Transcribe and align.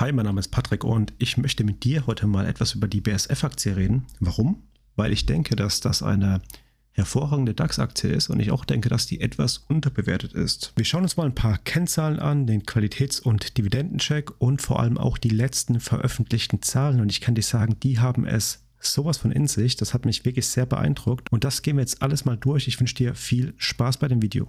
Hi, 0.00 0.12
mein 0.12 0.24
Name 0.24 0.40
ist 0.40 0.48
Patrick 0.48 0.82
und 0.82 1.12
ich 1.18 1.36
möchte 1.36 1.62
mit 1.62 1.84
dir 1.84 2.06
heute 2.06 2.26
mal 2.26 2.46
etwas 2.46 2.74
über 2.74 2.88
die 2.88 3.02
BSF-Aktie 3.02 3.76
reden. 3.76 4.06
Warum? 4.18 4.62
Weil 4.96 5.12
ich 5.12 5.26
denke, 5.26 5.56
dass 5.56 5.80
das 5.80 6.02
eine 6.02 6.40
hervorragende 6.92 7.52
DAX-Aktie 7.52 8.08
ist 8.08 8.30
und 8.30 8.40
ich 8.40 8.50
auch 8.50 8.64
denke, 8.64 8.88
dass 8.88 9.06
die 9.06 9.20
etwas 9.20 9.58
unterbewertet 9.58 10.32
ist. 10.32 10.72
Wir 10.74 10.86
schauen 10.86 11.02
uns 11.02 11.18
mal 11.18 11.26
ein 11.26 11.34
paar 11.34 11.58
Kennzahlen 11.58 12.18
an, 12.18 12.46
den 12.46 12.62
Qualitäts- 12.62 13.20
und 13.20 13.58
Dividendencheck 13.58 14.32
und 14.38 14.62
vor 14.62 14.80
allem 14.80 14.96
auch 14.96 15.18
die 15.18 15.28
letzten 15.28 15.80
veröffentlichten 15.80 16.62
Zahlen 16.62 17.02
und 17.02 17.10
ich 17.10 17.20
kann 17.20 17.34
dir 17.34 17.42
sagen, 17.42 17.78
die 17.82 17.98
haben 17.98 18.24
es 18.24 18.64
sowas 18.78 19.18
von 19.18 19.32
in 19.32 19.48
sich. 19.48 19.76
Das 19.76 19.92
hat 19.92 20.06
mich 20.06 20.24
wirklich 20.24 20.46
sehr 20.46 20.64
beeindruckt 20.64 21.30
und 21.30 21.44
das 21.44 21.60
gehen 21.60 21.76
wir 21.76 21.82
jetzt 21.82 22.00
alles 22.00 22.24
mal 22.24 22.38
durch. 22.38 22.68
Ich 22.68 22.80
wünsche 22.80 22.94
dir 22.94 23.14
viel 23.14 23.52
Spaß 23.58 23.98
bei 23.98 24.08
dem 24.08 24.22
Video. 24.22 24.48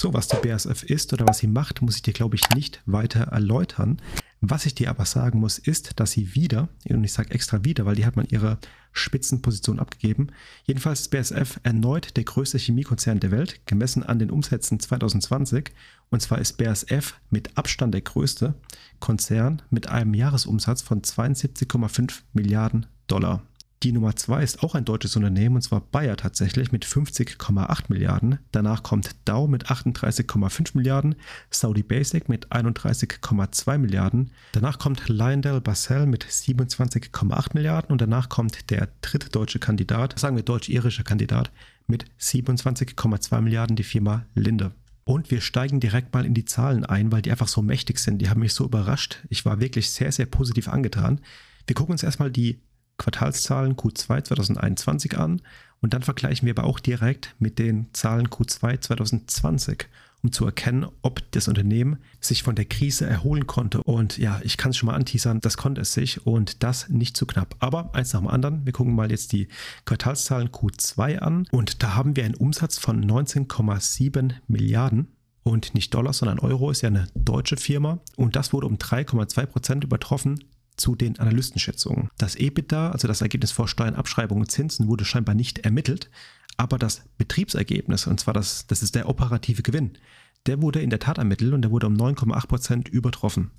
So, 0.00 0.14
was 0.14 0.28
die 0.28 0.36
BASF 0.36 0.84
ist 0.84 1.12
oder 1.12 1.26
was 1.26 1.38
sie 1.38 1.48
macht, 1.48 1.82
muss 1.82 1.96
ich 1.96 2.02
dir, 2.02 2.12
glaube 2.12 2.36
ich, 2.36 2.48
nicht 2.54 2.80
weiter 2.86 3.22
erläutern. 3.32 4.00
Was 4.40 4.64
ich 4.64 4.76
dir 4.76 4.90
aber 4.90 5.04
sagen 5.04 5.40
muss, 5.40 5.58
ist, 5.58 5.98
dass 5.98 6.12
sie 6.12 6.36
wieder, 6.36 6.68
und 6.88 7.02
ich 7.02 7.12
sage 7.12 7.32
extra 7.32 7.64
wieder, 7.64 7.84
weil 7.84 7.96
die 7.96 8.06
hat 8.06 8.14
man 8.14 8.28
ihre 8.30 8.58
Spitzenposition 8.92 9.80
abgegeben, 9.80 10.28
jedenfalls 10.62 11.00
ist 11.00 11.10
BASF 11.10 11.58
erneut 11.64 12.16
der 12.16 12.22
größte 12.22 12.58
Chemiekonzern 12.58 13.18
der 13.18 13.32
Welt, 13.32 13.66
gemessen 13.66 14.04
an 14.04 14.20
den 14.20 14.30
Umsätzen 14.30 14.78
2020. 14.78 15.72
Und 16.10 16.22
zwar 16.22 16.38
ist 16.38 16.58
BASF 16.58 17.14
mit 17.30 17.58
Abstand 17.58 17.92
der 17.92 18.02
größte 18.02 18.54
Konzern 19.00 19.62
mit 19.68 19.88
einem 19.88 20.14
Jahresumsatz 20.14 20.80
von 20.80 21.02
72,5 21.02 22.20
Milliarden 22.34 22.86
Dollar. 23.08 23.42
Die 23.84 23.92
Nummer 23.92 24.16
2 24.16 24.42
ist 24.42 24.64
auch 24.64 24.74
ein 24.74 24.84
deutsches 24.84 25.14
Unternehmen 25.14 25.54
und 25.54 25.62
zwar 25.62 25.80
Bayer 25.80 26.16
tatsächlich 26.16 26.72
mit 26.72 26.84
50,8 26.84 27.84
Milliarden. 27.88 28.40
Danach 28.50 28.82
kommt 28.82 29.14
Dow 29.24 29.46
mit 29.46 29.66
38,5 29.66 30.70
Milliarden, 30.74 31.14
Saudi 31.50 31.84
Basic 31.84 32.28
mit 32.28 32.50
31,2 32.50 33.78
Milliarden. 33.78 34.32
Danach 34.50 34.80
kommt 34.80 35.08
Lyondell 35.08 35.60
Basel 35.60 36.06
mit 36.06 36.24
27,8 36.24 37.50
Milliarden 37.54 37.92
und 37.92 38.00
danach 38.00 38.28
kommt 38.28 38.68
der 38.70 38.88
dritte 39.00 39.28
deutsche 39.28 39.60
Kandidat, 39.60 40.18
sagen 40.18 40.34
wir 40.34 40.42
deutsch-irischer 40.42 41.04
Kandidat, 41.04 41.52
mit 41.86 42.04
27,2 42.20 43.40
Milliarden, 43.40 43.76
die 43.76 43.84
Firma 43.84 44.26
Linde. 44.34 44.72
Und 45.04 45.30
wir 45.30 45.40
steigen 45.40 45.78
direkt 45.78 46.12
mal 46.12 46.26
in 46.26 46.34
die 46.34 46.44
Zahlen 46.44 46.84
ein, 46.84 47.12
weil 47.12 47.22
die 47.22 47.30
einfach 47.30 47.48
so 47.48 47.62
mächtig 47.62 48.00
sind. 48.00 48.18
Die 48.18 48.28
haben 48.28 48.40
mich 48.40 48.52
so 48.52 48.64
überrascht. 48.64 49.24
Ich 49.30 49.44
war 49.46 49.60
wirklich 49.60 49.90
sehr, 49.90 50.10
sehr 50.10 50.26
positiv 50.26 50.68
angetan. 50.68 51.20
Wir 51.66 51.74
gucken 51.74 51.92
uns 51.92 52.02
erstmal 52.02 52.30
die 52.30 52.60
Quartalszahlen 52.98 53.76
Q2 53.76 54.24
2021 54.24 55.16
an 55.16 55.40
und 55.80 55.94
dann 55.94 56.02
vergleichen 56.02 56.46
wir 56.46 56.58
aber 56.58 56.68
auch 56.68 56.80
direkt 56.80 57.34
mit 57.38 57.58
den 57.58 57.88
Zahlen 57.92 58.28
Q2 58.28 58.80
2020, 58.80 59.86
um 60.22 60.32
zu 60.32 60.44
erkennen, 60.44 60.86
ob 61.02 61.22
das 61.30 61.46
Unternehmen 61.46 61.98
sich 62.20 62.42
von 62.42 62.56
der 62.56 62.64
Krise 62.64 63.06
erholen 63.06 63.46
konnte. 63.46 63.82
Und 63.84 64.18
ja, 64.18 64.40
ich 64.42 64.56
kann 64.56 64.70
es 64.70 64.76
schon 64.76 64.88
mal 64.88 64.96
anteasern, 64.96 65.40
das 65.40 65.56
konnte 65.56 65.80
es 65.80 65.92
sich 65.92 66.26
und 66.26 66.64
das 66.64 66.88
nicht 66.88 67.16
zu 67.16 67.26
knapp. 67.26 67.54
Aber 67.60 67.94
eins 67.94 68.12
nach 68.12 68.20
dem 68.20 68.28
anderen, 68.28 68.66
wir 68.66 68.72
gucken 68.72 68.94
mal 68.94 69.10
jetzt 69.10 69.32
die 69.32 69.48
Quartalszahlen 69.84 70.48
Q2 70.48 71.18
an 71.18 71.46
und 71.52 71.82
da 71.82 71.94
haben 71.94 72.16
wir 72.16 72.24
einen 72.24 72.34
Umsatz 72.34 72.78
von 72.78 73.04
19,7 73.04 74.32
Milliarden 74.48 75.08
und 75.44 75.74
nicht 75.74 75.94
Dollar, 75.94 76.12
sondern 76.12 76.40
Euro, 76.40 76.70
ist 76.70 76.82
ja 76.82 76.88
eine 76.88 77.06
deutsche 77.14 77.56
Firma. 77.56 78.00
Und 78.16 78.36
das 78.36 78.52
wurde 78.52 78.66
um 78.66 78.76
3,2 78.76 79.46
Prozent 79.46 79.84
übertroffen 79.84 80.44
zu 80.78 80.94
den 80.94 81.18
Analystenschätzungen. 81.18 82.10
Das 82.16 82.36
EBITDA, 82.36 82.90
also 82.90 83.06
das 83.06 83.20
Ergebnis 83.20 83.52
vor 83.52 83.68
Steuern, 83.68 83.94
Abschreibungen 83.94 84.42
und 84.42 84.50
Zinsen, 84.50 84.88
wurde 84.88 85.04
scheinbar 85.04 85.34
nicht 85.34 85.58
ermittelt, 85.58 86.10
aber 86.56 86.78
das 86.78 87.02
Betriebsergebnis, 87.18 88.06
und 88.06 88.18
zwar 88.18 88.34
das, 88.34 88.66
das 88.66 88.82
ist 88.82 88.94
der 88.94 89.08
operative 89.08 89.62
Gewinn, 89.62 89.98
der 90.46 90.62
wurde 90.62 90.80
in 90.80 90.90
der 90.90 90.98
Tat 90.98 91.18
ermittelt 91.18 91.52
und 91.52 91.62
der 91.62 91.70
wurde 91.70 91.86
um 91.86 91.94
9,8 91.94 92.46
Prozent 92.46 92.88
übertroffen 92.88 93.50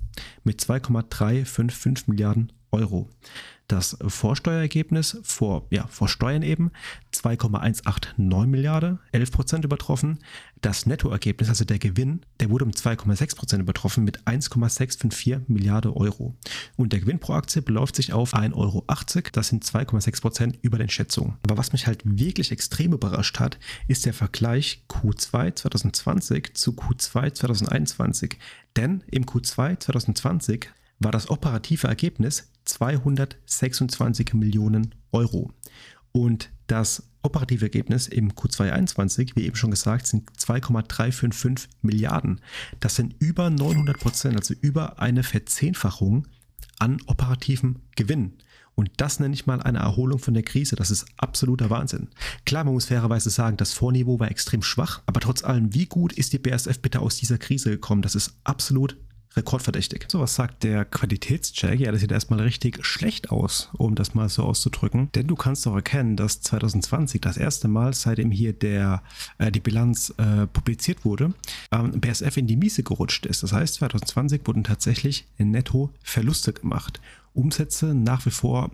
mit 0.44 0.60
2,355 0.60 2.08
Milliarden 2.08 2.52
Euro. 2.72 3.10
Das 3.70 3.96
Vorsteuerergebnis 4.02 5.20
vor, 5.22 5.68
ja, 5.70 5.86
vor 5.86 6.10
Steuern 6.10 6.42
eben 6.42 6.72
2,189 7.12 8.48
Milliarden, 8.48 8.98
11 9.12 9.32
Prozent 9.32 9.64
übertroffen. 9.64 10.18
Das 10.62 10.88
Nettoergebnis, 10.88 11.50
also 11.50 11.66
der 11.66 11.78
Gewinn, 11.78 12.22
der 12.40 12.50
wurde 12.50 12.66
um 12.66 12.72
2,6 12.72 13.36
Prozent 13.36 13.62
übertroffen 13.62 14.04
mit 14.04 14.26
1,654 14.26 15.50
Milliarden 15.50 15.92
Euro. 15.92 16.36
Und 16.78 16.94
der 16.94 17.00
Gewinn 17.02 17.20
pro 17.20 17.34
Aktie 17.34 17.62
beläuft 17.62 17.96
sich 17.96 18.12
auf 18.12 18.34
1,80 18.34 18.54
Euro. 18.56 18.84
Das 19.34 19.50
sind 19.50 19.64
2,6 19.64 20.22
Prozent 20.22 20.60
über 20.64 20.80
den 20.80 20.90
Schätzungen. 20.90 21.38
Aber 21.44 21.58
was 21.58 21.72
mich 21.72 21.86
halt 21.86 22.02
wirklich 22.04 22.52
extrem 22.52 22.94
überrascht 22.94 23.40
hat, 23.40 23.60
ist 23.88 24.08
der 24.08 24.16
Vergleich 24.16 24.84
Q2 24.90 25.54
2020 25.54 26.56
zu 26.56 26.72
Q2 26.72 27.34
2021. 27.34 28.40
Denn 28.76 29.04
im 29.12 29.26
Q2 29.26 29.80
2020 29.80 30.72
war 31.00 31.12
das 31.12 31.30
operative 31.30 31.88
Ergebnis 31.88 32.52
226 32.70 34.34
Millionen 34.34 34.96
Euro. 35.12 35.52
Und 36.12 36.50
das 36.68 37.04
operative 37.22 37.66
Ergebnis 37.66 38.08
im 38.08 38.32
Q221, 38.32 39.32
wie 39.36 39.46
eben 39.46 39.56
schon 39.56 39.72
gesagt, 39.72 40.08
sind 40.08 40.30
2,355 40.40 41.70
Milliarden. 41.82 42.42
Das 42.80 42.96
sind 42.96 43.16
über 43.20 43.50
900 43.50 44.00
Prozent, 44.00 44.38
also 44.38 44.54
über 44.62 45.00
eine 45.00 45.24
Verzehnfachung 45.24 46.28
an 46.80 46.98
operativem 47.08 47.82
Gewinn. 47.96 48.38
Und 48.76 48.92
das 48.96 49.20
nenne 49.20 49.34
ich 49.34 49.46
mal 49.46 49.62
eine 49.62 49.80
Erholung 49.80 50.20
von 50.20 50.34
der 50.34 50.44
Krise. 50.44 50.78
Das 50.78 50.90
ist 50.90 51.06
absoluter 51.18 51.70
Wahnsinn. 51.70 52.08
Klar, 52.46 52.64
man 52.64 52.74
muss 52.74 52.86
fairerweise 52.86 53.30
sagen, 53.30 53.58
das 53.58 53.74
Vorniveau 53.74 54.22
war 54.22 54.32
extrem 54.32 54.62
schwach, 54.62 55.02
aber 55.06 55.20
trotz 55.20 55.44
allem, 55.44 55.74
wie 55.74 55.86
gut 55.86 56.14
ist 56.14 56.32
die 56.32 56.40
BASF 56.40 56.80
bitte 56.80 57.02
aus 57.02 57.18
dieser 57.18 57.38
Krise 57.38 57.72
gekommen? 57.72 58.02
Das 58.02 58.16
ist 58.16 58.40
absolut 58.46 58.96
rekordverdächtig. 59.36 60.06
So 60.08 60.20
was 60.20 60.36
sagt 60.36 60.64
der 60.64 60.86
Qualitätscheck. 60.86 61.80
Ja, 61.80 61.92
das 61.92 62.02
sieht 62.02 62.12
erstmal 62.12 62.42
richtig 62.42 62.84
schlecht 62.86 63.32
aus, 63.32 63.70
um 63.78 63.96
das 63.96 64.14
mal 64.14 64.30
so 64.30 64.44
auszudrücken. 64.44 65.12
Denn 65.14 65.28
du 65.28 65.36
kannst 65.36 65.66
doch 65.66 65.76
erkennen, 65.76 66.16
dass 66.16 66.42
2020 66.42 67.22
das 67.22 67.38
erste 67.38 67.68
Mal, 67.68 67.94
seitdem 67.94 68.32
hier 68.32 68.54
der, 68.54 69.04
äh, 69.38 69.52
die 69.52 69.60
Bilanz 69.60 70.14
äh, 70.18 70.48
publiziert 70.48 71.06
wurde, 71.06 71.34
ähm, 71.72 71.92
BSF 71.92 72.38
in 72.38 72.48
die 72.48 72.58
Miese 72.58 72.84
gerutscht 72.84 73.26
ist. 73.26 73.44
Das 73.44 73.54
heißt, 73.54 73.76
2020 73.76 74.42
wurden 74.46 74.64
tatsächlich 74.64 75.26
netto 75.38 75.92
Verluste 76.04 76.54
gemacht. 76.54 77.00
Umsätze 77.34 77.94
nach 77.94 78.26
wie 78.26 78.32
vor 78.32 78.72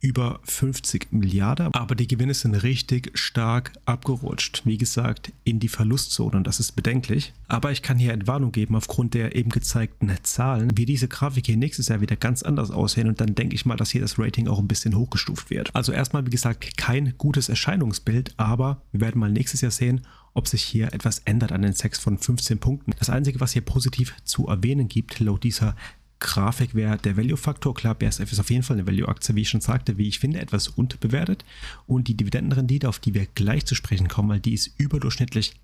über 0.00 0.40
50 0.44 1.12
Milliarden, 1.12 1.72
aber 1.74 1.94
die 1.94 2.06
Gewinne 2.06 2.34
sind 2.34 2.54
richtig 2.54 3.10
stark 3.18 3.72
abgerutscht. 3.84 4.62
Wie 4.64 4.78
gesagt, 4.78 5.32
in 5.44 5.58
die 5.58 5.68
Verlustzone 5.68 6.36
und 6.36 6.46
das 6.46 6.60
ist 6.60 6.72
bedenklich. 6.72 7.32
Aber 7.48 7.72
ich 7.72 7.82
kann 7.82 7.98
hier 7.98 8.12
Entwarnung 8.12 8.52
geben 8.52 8.76
aufgrund 8.76 9.14
der 9.14 9.34
eben 9.34 9.50
gezeigten 9.50 10.10
Zahlen, 10.22 10.76
wie 10.76 10.84
diese 10.84 11.08
Grafik 11.08 11.46
hier 11.46 11.56
nächstes 11.56 11.88
Jahr 11.88 12.00
wieder 12.00 12.16
ganz 12.16 12.42
anders 12.42 12.70
aussehen 12.70 13.08
und 13.08 13.20
dann 13.20 13.34
denke 13.34 13.54
ich 13.54 13.66
mal, 13.66 13.76
dass 13.76 13.90
hier 13.90 14.00
das 14.00 14.18
Rating 14.18 14.48
auch 14.48 14.58
ein 14.58 14.68
bisschen 14.68 14.96
hochgestuft 14.96 15.50
wird. 15.50 15.74
Also 15.74 15.92
erstmal, 15.92 16.26
wie 16.26 16.30
gesagt, 16.30 16.76
kein 16.76 17.14
gutes 17.18 17.48
Erscheinungsbild, 17.48 18.34
aber 18.36 18.82
wir 18.92 19.00
werden 19.00 19.18
mal 19.18 19.30
nächstes 19.30 19.60
Jahr 19.60 19.70
sehen, 19.72 20.02
ob 20.34 20.46
sich 20.48 20.62
hier 20.62 20.92
etwas 20.92 21.20
ändert 21.20 21.50
an 21.50 21.62
den 21.62 21.72
Sex 21.72 21.98
von 21.98 22.18
15 22.18 22.58
Punkten. 22.58 22.92
Das 22.98 23.08
Einzige, 23.08 23.40
was 23.40 23.52
hier 23.52 23.62
positiv 23.62 24.14
zu 24.24 24.46
erwähnen 24.46 24.86
gibt, 24.86 25.18
laut 25.18 25.42
dieser 25.42 25.74
Grafik 26.18 26.74
wäre 26.74 26.96
der 26.96 27.16
Value-Faktor. 27.16 27.74
Klar, 27.74 27.94
BSF 27.94 28.32
ist 28.32 28.40
auf 28.40 28.50
jeden 28.50 28.62
Fall 28.62 28.78
eine 28.78 28.86
Value-Aktie, 28.86 29.34
wie 29.34 29.42
ich 29.42 29.48
schon 29.48 29.60
sagte, 29.60 29.98
wie 29.98 30.08
ich 30.08 30.18
finde, 30.18 30.40
etwas 30.40 30.68
unterbewertet. 30.68 31.44
Und 31.86 32.08
die 32.08 32.16
Dividendenrendite, 32.16 32.88
auf 32.88 32.98
die 32.98 33.14
wir 33.14 33.26
gleich 33.26 33.66
zu 33.66 33.74
sprechen 33.74 34.08
kommen, 34.08 34.28
weil 34.28 34.40
die 34.40 34.54
ist 34.54 34.70
überdurchschnittlich 34.78 35.54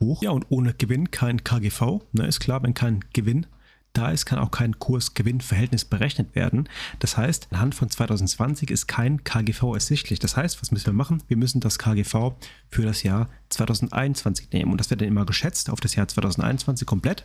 hoch. 0.00 0.22
Ja, 0.22 0.30
und 0.30 0.46
ohne 0.48 0.74
Gewinn 0.74 1.10
kein 1.10 1.44
KGV. 1.44 2.00
Na, 2.12 2.24
ist 2.24 2.40
klar, 2.40 2.62
wenn 2.62 2.74
kein 2.74 3.04
Gewinn 3.12 3.46
da 3.92 4.10
ist, 4.10 4.26
kann 4.26 4.38
auch 4.38 4.50
kein 4.50 4.78
Kurs-Gewinn-Verhältnis 4.78 5.84
berechnet 5.84 6.34
werden. 6.34 6.68
Das 7.00 7.16
heißt, 7.16 7.48
anhand 7.50 7.74
von 7.74 7.90
2020 7.90 8.70
ist 8.70 8.86
kein 8.86 9.24
KGV 9.24 9.74
ersichtlich. 9.74 10.18
Das 10.18 10.36
heißt, 10.36 10.60
was 10.60 10.70
müssen 10.70 10.86
wir 10.86 10.92
machen? 10.92 11.22
Wir 11.26 11.36
müssen 11.36 11.60
das 11.60 11.78
KGV 11.78 12.32
für 12.70 12.82
das 12.82 13.02
Jahr 13.02 13.28
2021 13.48 14.52
nehmen. 14.52 14.72
Und 14.72 14.78
das 14.78 14.90
wird 14.90 15.00
dann 15.00 15.08
immer 15.08 15.26
geschätzt 15.26 15.70
auf 15.70 15.80
das 15.80 15.94
Jahr 15.94 16.06
2021 16.06 16.86
komplett. 16.86 17.24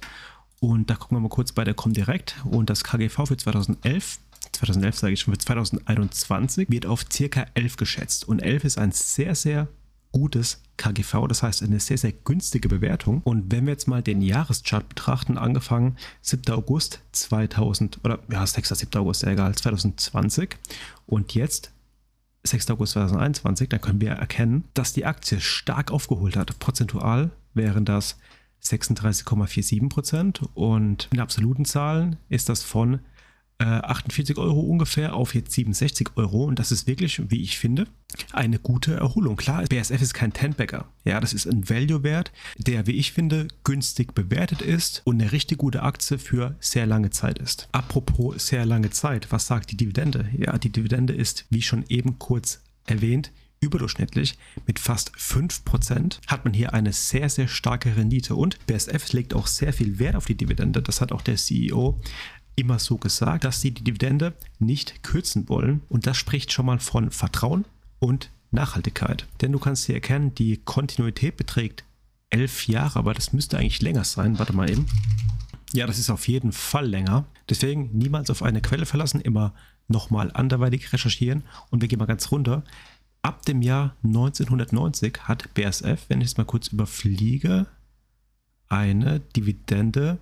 Und 0.63 0.89
da 0.89 0.95
gucken 0.95 1.18
wir 1.18 1.19
mal 1.19 1.27
kurz 1.27 1.51
bei 1.51 1.65
der 1.65 1.74
Comdirect 1.74 2.38
und 2.45 2.69
das 2.69 2.86
KGV 2.86 3.25
für 3.25 3.36
2011 3.36 4.19
2011 4.54 4.95
sage 4.98 5.13
ich 5.13 5.19
schon, 5.19 5.33
für 5.33 5.39
2021 5.39 6.69
wird 6.69 6.86
auf 6.86 7.04
circa 7.12 7.45
11 7.54 7.75
geschätzt. 7.75 8.27
Und 8.30 8.39
11 8.39 8.63
ist 8.63 8.77
ein 8.77 8.94
sehr, 8.94 9.36
sehr 9.36 9.68
gutes 10.13 10.62
KGV, 10.77 11.27
das 11.27 11.44
heißt 11.44 11.63
eine 11.63 11.81
sehr, 11.81 11.98
sehr 11.98 12.13
günstige 12.13 12.69
Bewertung. 12.69 13.19
Und 13.25 13.51
wenn 13.51 13.65
wir 13.65 13.74
jetzt 13.74 13.89
mal 13.89 14.01
den 14.01 14.21
Jahreschart 14.21 14.88
betrachten, 14.88 15.38
angefangen 15.38 15.98
7. 16.21 16.54
August 16.54 17.01
2000 17.12 18.00
oder 18.06 18.19
ja, 18.31 18.48
6. 18.48 18.69
7. 18.69 19.01
August, 19.01 19.25
egal, 19.25 19.56
2020 19.56 20.56
und 21.07 21.33
jetzt 21.36 21.74
6. 22.44 22.71
August 22.71 22.94
2021, 22.94 23.68
dann 23.68 23.81
können 23.81 24.00
wir 24.00 24.12
erkennen, 24.12 24.63
dass 24.75 24.94
die 24.94 25.06
Aktie 25.06 25.42
stark 25.42 25.92
aufgeholt 25.92 26.38
hat. 26.38 26.57
Prozentual 26.59 27.31
wären 27.54 27.83
das 27.83 28.18
36,47 28.65 29.89
Prozent 29.89 30.42
und 30.54 31.10
in 31.12 31.19
absoluten 31.19 31.65
Zahlen 31.65 32.18
ist 32.30 32.50
das 32.50 32.63
von 32.63 33.00
äh, 33.60 33.65
48 33.65 34.38
Euro 34.38 34.60
ungefähr 34.62 35.15
auf 35.15 35.36
jetzt 35.36 35.51
67 35.54 36.10
Euro. 36.15 36.45
Und 36.45 36.60
das 36.60 36.71
ist 36.71 36.88
wirklich, 36.88 37.21
wie 37.30 37.42
ich 37.42 37.57
finde, 37.57 37.88
eine 38.31 38.60
gute 38.60 38.95
Erholung. 38.95 39.36
Klar, 39.36 39.63
BSF 39.63 40.01
ist 40.01 40.13
kein 40.13 40.33
Ten-Bagger. 40.33 40.86
Ja, 41.04 41.19
das 41.19 41.33
ist 41.33 41.45
ein 41.45 41.69
Value-Wert, 41.69 42.31
der, 42.57 42.88
wie 42.88 42.94
ich 42.94 43.12
finde, 43.12 43.48
günstig 43.63 44.13
bewertet 44.13 44.62
ist 44.62 45.01
und 45.06 45.21
eine 45.21 45.31
richtig 45.31 45.59
gute 45.59 45.83
Aktie 45.83 46.18
für 46.18 46.56
sehr 46.59 46.86
lange 46.86 47.09
Zeit 47.09 47.39
ist. 47.39 47.69
Apropos 47.71 48.48
sehr 48.48 48.66
lange 48.66 48.89
Zeit, 48.89 49.31
was 49.31 49.48
sagt 49.48 49.71
die 49.71 49.77
Dividende? 49.77 50.30
Ja, 50.38 50.57
die 50.57 50.71
Dividende 50.71 51.13
ist, 51.13 51.45
wie 51.50 51.62
schon 51.62 51.86
eben 51.89 52.19
kurz 52.19 52.62
erwähnt, 52.86 53.31
überdurchschnittlich. 53.63 54.38
Mit 54.68 54.80
fast 54.80 55.15
5% 55.15 56.19
hat 56.27 56.45
man 56.45 56.54
hier 56.54 56.74
eine 56.74 56.94
sehr, 56.94 57.30
sehr 57.30 57.48
starke 57.48 57.95
Rendite 57.95 58.36
und 58.36 58.65
BSF 58.68 59.13
legt 59.13 59.33
auch 59.33 59.48
sehr 59.48 59.74
viel 59.74 60.00
Wert 60.00 60.15
auf 60.15 60.25
die 60.25 60.36
Dividende. 60.36 60.81
Das 60.81 61.01
hat 61.01 61.12
auch 61.12 61.21
der 61.21 61.38
CEO 61.38 62.00
immer 62.56 62.80
so 62.80 62.98
gesagt, 62.98 63.45
dass 63.45 63.62
sie 63.62 63.71
die 63.71 63.83
Dividende 63.83 64.33
nicht 64.60 65.04
kürzen 65.04 65.50
wollen. 65.50 65.81
Und 65.89 66.06
das 66.06 66.18
spricht 66.18 66.51
schon 66.51 66.68
mal 66.68 66.80
von 66.80 67.10
Vertrauen 67.12 67.65
und 68.00 68.30
Nachhaltigkeit. 68.51 69.27
Denn 69.42 69.51
du 69.51 69.60
kannst 69.60 69.86
hier 69.86 69.95
erkennen, 69.95 70.36
die 70.36 70.57
Kontinuität 70.57 71.38
beträgt 71.38 71.83
elf 72.30 72.68
Jahre, 72.68 73.00
aber 73.00 73.13
das 73.13 73.33
müsste 73.33 73.57
eigentlich 73.57 73.81
länger 73.81 74.04
sein. 74.04 74.39
Warte 74.39 74.54
mal 74.54 74.69
eben. 74.69 74.86
Ja, 75.74 75.88
das 75.88 75.98
ist 75.98 76.12
auf 76.12 76.27
jeden 76.27 76.51
Fall 76.51 76.88
länger. 76.88 77.25
Deswegen 77.50 77.89
niemals 77.98 78.30
auf 78.30 78.44
eine 78.44 78.62
Quelle 78.62 78.86
verlassen, 78.86 79.21
immer 79.21 79.54
nochmal 79.88 80.31
anderweitig 80.33 80.94
recherchieren. 80.94 81.44
Und 81.71 81.81
wir 81.81 81.88
gehen 81.88 82.00
mal 82.00 82.06
ganz 82.06 82.31
runter. 82.31 82.63
Ab 83.24 83.46
dem 83.46 83.62
Jahr 83.62 83.96
1990 84.04 85.22
hat 85.24 85.54
BSF, 85.54 86.10
wenn 86.10 86.20
ich 86.20 86.28
es 86.28 86.38
mal 86.38 86.44
kurz 86.44 86.68
überfliege, 86.68 87.68
eine 88.68 89.22
Dividende 89.22 90.20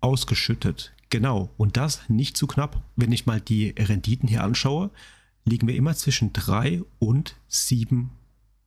ausgeschüttet. 0.00 0.92
Genau, 1.10 1.50
und 1.56 1.76
das 1.76 2.00
nicht 2.08 2.36
zu 2.36 2.48
knapp. 2.48 2.82
Wenn 2.96 3.12
ich 3.12 3.26
mal 3.26 3.40
die 3.40 3.70
Renditen 3.70 4.28
hier 4.28 4.42
anschaue, 4.42 4.90
liegen 5.44 5.68
wir 5.68 5.76
immer 5.76 5.94
zwischen 5.94 6.32
3 6.32 6.82
und 6.98 7.36
7 7.46 8.10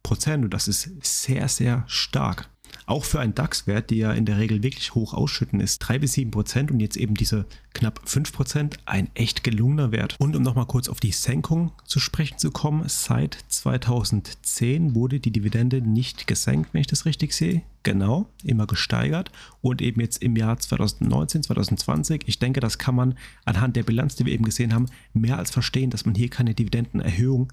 Prozent. 0.03 0.45
Und 0.45 0.53
das 0.53 0.69
ist 0.69 0.89
sehr, 1.03 1.49
sehr 1.49 1.83
stark. 1.87 2.49
Auch 2.85 3.05
für 3.05 3.19
einen 3.19 3.35
DAX-Wert, 3.35 3.89
die 3.89 3.97
ja 3.97 4.11
in 4.11 4.25
der 4.25 4.37
Regel 4.37 4.63
wirklich 4.63 4.95
hoch 4.95 5.13
ausschütten, 5.13 5.59
ist 5.59 5.79
3 5.79 5.99
bis 5.99 6.13
7 6.13 6.31
Prozent 6.31 6.71
und 6.71 6.79
jetzt 6.79 6.97
eben 6.97 7.15
diese 7.15 7.45
knapp 7.73 8.01
5 8.05 8.33
Prozent 8.33 8.77
ein 8.85 9.09
echt 9.13 9.43
gelungener 9.43 9.91
Wert. 9.91 10.15
Und 10.19 10.35
um 10.35 10.43
nochmal 10.43 10.65
kurz 10.65 10.89
auf 10.89 10.99
die 10.99 11.11
Senkung 11.11 11.71
zu 11.85 11.99
sprechen 11.99 12.37
zu 12.37 12.51
kommen, 12.51 12.83
seit 12.87 13.37
2010 13.47 14.95
wurde 14.95 15.19
die 15.19 15.31
Dividende 15.31 15.81
nicht 15.81 16.27
gesenkt, 16.27 16.73
wenn 16.73 16.81
ich 16.81 16.87
das 16.87 17.05
richtig 17.05 17.33
sehe. 17.33 17.61
Genau, 17.83 18.27
immer 18.43 18.67
gesteigert 18.67 19.31
und 19.61 19.81
eben 19.81 20.01
jetzt 20.01 20.21
im 20.21 20.35
Jahr 20.35 20.59
2019, 20.59 21.43
2020. 21.43 22.23
Ich 22.27 22.37
denke, 22.37 22.59
das 22.59 22.77
kann 22.77 22.93
man 22.93 23.15
anhand 23.45 23.75
der 23.75 23.83
Bilanz, 23.83 24.15
die 24.15 24.25
wir 24.25 24.33
eben 24.33 24.45
gesehen 24.45 24.73
haben, 24.73 24.85
mehr 25.13 25.39
als 25.39 25.49
verstehen, 25.49 25.89
dass 25.89 26.05
man 26.05 26.13
hier 26.13 26.29
keine 26.29 26.53
Dividendenerhöhung 26.53 27.51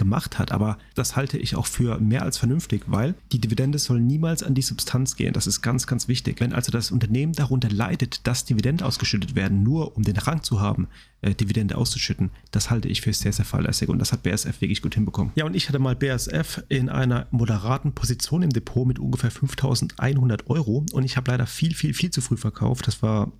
gemacht 0.00 0.38
hat. 0.38 0.50
Aber 0.50 0.78
das 0.94 1.14
halte 1.14 1.36
ich 1.36 1.54
auch 1.54 1.66
für 1.66 2.00
mehr 2.00 2.22
als 2.22 2.38
vernünftig, 2.38 2.84
weil 2.86 3.14
die 3.32 3.38
Dividende 3.38 3.78
soll 3.78 4.00
niemals 4.00 4.42
an 4.42 4.54
die 4.54 4.62
Substanz 4.62 5.14
gehen. 5.14 5.34
Das 5.34 5.46
ist 5.46 5.60
ganz, 5.60 5.86
ganz 5.86 6.08
wichtig. 6.08 6.40
Wenn 6.40 6.54
also 6.54 6.72
das 6.72 6.90
Unternehmen 6.90 7.34
darunter 7.34 7.68
leidet, 7.68 8.26
dass 8.26 8.46
Dividende 8.46 8.86
ausgeschüttet 8.86 9.34
werden, 9.36 9.62
nur 9.62 9.96
um 9.96 10.02
den 10.02 10.16
Rang 10.16 10.42
zu 10.42 10.60
haben, 10.60 10.88
äh, 11.20 11.34
Dividende 11.34 11.76
auszuschütten, 11.76 12.30
das 12.50 12.70
halte 12.70 12.88
ich 12.88 13.02
für 13.02 13.12
sehr, 13.12 13.34
sehr 13.34 13.44
fahrlässig 13.44 13.90
und 13.90 13.98
das 13.98 14.10
hat 14.10 14.22
BSF 14.22 14.62
wirklich 14.62 14.80
gut 14.80 14.94
hinbekommen. 14.94 15.32
Ja, 15.36 15.44
und 15.44 15.54
ich 15.54 15.68
hatte 15.68 15.78
mal 15.78 15.94
BSF 15.94 16.64
in 16.70 16.88
einer 16.88 17.26
moderaten 17.30 17.92
Position 17.92 18.42
im 18.42 18.50
Depot 18.50 18.86
mit 18.86 18.98
ungefähr 18.98 19.30
5100 19.30 20.48
Euro 20.48 20.86
und 20.92 21.04
ich 21.04 21.18
habe 21.18 21.30
leider 21.30 21.46
viel, 21.46 21.74
viel, 21.74 21.92
viel 21.92 22.10
zu 22.10 22.22
früh 22.22 22.38
verkauft. 22.38 22.86
Das 22.86 23.02
war 23.02 23.30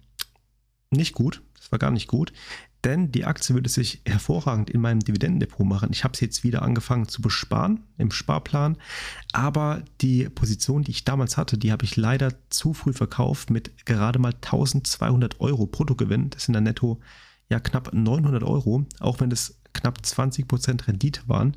nicht 0.91 1.15
gut. 1.15 1.43
Das 1.57 1.73
war 1.73 1.79
gar 1.79 1.91
nicht 1.91 2.07
gut 2.07 2.33
denn 2.85 3.13
die 3.13 3.25
Aktie 3.25 3.55
würde 3.55 3.69
sich 3.69 4.01
hervorragend 4.07 4.71
in 4.71 4.81
meinem 4.81 5.01
Dividendendepot 5.01 5.67
machen. 5.67 5.91
Ich 5.93 6.05
habe 6.05 6.17
sie 6.17 6.25
jetzt 6.25 6.45
wieder 6.45 6.63
angefangen 6.63 7.09
zu 7.09 7.21
besparen 7.21 7.85
im 7.99 8.11
Sparplan, 8.11 8.77
aber 9.33 9.83
die 10.01 10.29
Position, 10.29 10.83
die 10.83 10.93
ich 10.93 11.05
damals 11.05 11.37
hatte, 11.37 11.59
die 11.59 11.73
habe 11.73 11.85
ich 11.85 11.97
leider 11.97 12.33
zu 12.49 12.73
früh 12.73 12.93
verkauft 12.93 13.51
mit 13.51 13.87
gerade 13.87 14.19
mal 14.19 14.33
1200 14.33 15.41
Euro 15.41 15.67
Bruttogewinn. 15.67 16.31
Das 16.31 16.45
sind 16.45 16.55
dann 16.55 16.65
netto 16.65 17.01
ja 17.49 17.61
knapp 17.61 17.93
900 17.93 18.43
Euro, 18.43 18.87
auch 19.01 19.21
wenn 19.21 19.31
es 19.31 19.61
knapp 19.73 19.99
20% 20.03 20.87
Rendite 20.89 21.23
waren, 21.27 21.57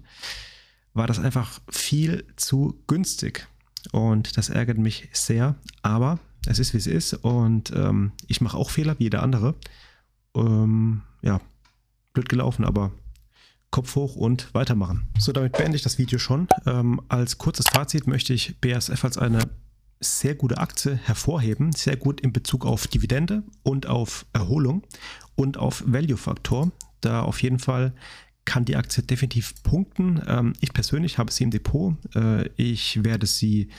war 0.94 1.08
das 1.08 1.20
einfach 1.20 1.60
viel 1.70 2.26
zu 2.36 2.80
günstig. 2.88 3.48
Und 3.92 4.38
das 4.38 4.50
ärgert 4.50 4.78
mich 4.78 5.10
sehr, 5.12 5.56
aber 5.82 6.20
es 6.46 6.60
ist 6.60 6.74
wie 6.74 6.78
es 6.78 6.88
ist 6.88 7.14
und 7.14 7.72
ähm, 7.76 8.12
ich 8.28 8.42
mache 8.42 8.58
auch 8.58 8.70
Fehler 8.70 8.98
wie 9.00 9.04
jeder 9.04 9.24
andere. 9.24 9.56
Ähm, 10.36 11.02
ja, 11.22 11.40
blöd 12.14 12.30
gelaufen, 12.30 12.66
aber 12.66 12.92
Kopf 13.72 13.96
hoch 13.96 14.16
und 14.16 14.54
weitermachen. 14.54 15.08
So, 15.18 15.32
damit 15.32 15.54
beende 15.54 15.76
ich 15.76 15.82
das 15.82 15.98
Video 15.98 16.20
schon. 16.20 16.48
Ähm, 16.68 17.02
als 17.10 17.40
kurzes 17.40 17.66
Fazit 17.68 18.06
möchte 18.06 18.34
ich 18.34 18.60
BASF 18.60 19.04
als 19.04 19.18
eine 19.18 19.50
sehr 20.00 20.36
gute 20.36 20.58
Aktie 20.58 20.96
hervorheben, 20.96 21.72
sehr 21.72 21.96
gut 21.96 22.22
in 22.22 22.34
Bezug 22.34 22.66
auf 22.66 22.88
Dividende 22.88 23.44
und 23.64 23.88
auf 23.88 24.26
Erholung 24.34 24.84
und 25.36 25.58
auf 25.58 25.84
Value-Faktor. 25.88 26.72
Da 27.02 27.22
auf 27.22 27.42
jeden 27.42 27.60
Fall 27.60 27.94
kann 28.46 28.66
die 28.66 28.76
Aktie 28.76 29.04
definitiv 29.04 29.64
punkten. 29.64 30.22
Ähm, 30.28 30.54
ich 30.60 30.74
persönlich 30.74 31.18
habe 31.18 31.32
sie 31.32 31.46
im 31.46 31.52
Depot. 31.52 31.96
Äh, 32.16 32.50
ich 32.58 33.04
werde 33.04 33.26
sie 33.26 33.70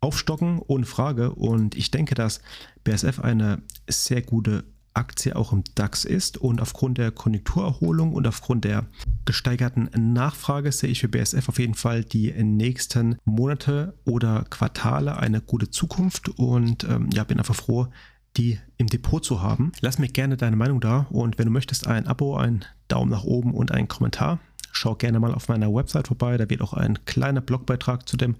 aufstocken, 0.00 0.60
ohne 0.66 0.86
Frage. 0.86 1.32
Und 1.32 1.74
ich 1.74 1.90
denke, 1.90 2.14
dass 2.14 2.40
BASF 2.84 3.20
eine 3.20 3.62
sehr 3.88 4.22
gute 4.22 4.64
Aktie 4.94 5.36
auch 5.36 5.52
im 5.52 5.64
DAX 5.74 6.04
ist 6.04 6.38
und 6.38 6.60
aufgrund 6.60 6.98
der 6.98 7.10
Konjunkturerholung 7.10 8.12
und 8.12 8.26
aufgrund 8.26 8.64
der 8.64 8.86
gesteigerten 9.24 9.90
Nachfrage 9.96 10.72
sehe 10.72 10.90
ich 10.90 11.00
für 11.00 11.08
BSF 11.08 11.48
auf 11.48 11.58
jeden 11.58 11.74
Fall 11.74 12.04
die 12.04 12.32
nächsten 12.32 13.16
Monate 13.24 13.94
oder 14.04 14.44
Quartale 14.50 15.16
eine 15.18 15.40
gute 15.40 15.70
Zukunft 15.70 16.28
und 16.30 16.84
ähm, 16.84 17.10
ja, 17.12 17.24
bin 17.24 17.38
einfach 17.38 17.54
froh, 17.54 17.88
die 18.36 18.58
im 18.76 18.86
Depot 18.86 19.24
zu 19.24 19.42
haben. 19.42 19.72
Lass 19.80 19.98
mir 19.98 20.08
gerne 20.08 20.36
deine 20.36 20.56
Meinung 20.56 20.80
da 20.80 21.06
und 21.10 21.38
wenn 21.38 21.46
du 21.46 21.52
möchtest, 21.52 21.86
ein 21.86 22.06
Abo, 22.06 22.36
ein 22.36 22.64
Daumen 22.88 23.10
nach 23.10 23.24
oben 23.24 23.54
und 23.54 23.72
einen 23.72 23.88
Kommentar. 23.88 24.40
Schau 24.72 24.94
gerne 24.94 25.18
mal 25.20 25.34
auf 25.34 25.48
meiner 25.48 25.72
Website 25.72 26.08
vorbei, 26.08 26.36
da 26.36 26.48
wird 26.48 26.62
auch 26.62 26.72
ein 26.72 27.04
kleiner 27.04 27.40
Blogbeitrag 27.40 28.08
zu 28.08 28.16
dem 28.16 28.36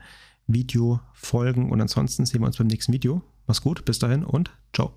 Video 0.46 1.00
folgen 1.12 1.70
und 1.70 1.80
ansonsten 1.80 2.24
sehen 2.26 2.40
wir 2.40 2.46
uns 2.46 2.56
beim 2.56 2.66
nächsten 2.66 2.92
Video. 2.92 3.22
Mach's 3.46 3.62
gut, 3.62 3.84
bis 3.84 3.98
dahin 3.98 4.24
und 4.24 4.50
ciao. 4.72 4.92